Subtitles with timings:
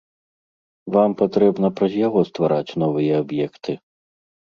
[0.95, 3.81] Вам патрэбна праз яго ствараць новыя аб'екты.